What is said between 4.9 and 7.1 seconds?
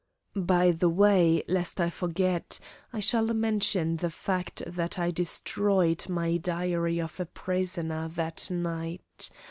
I destroyed my "Diary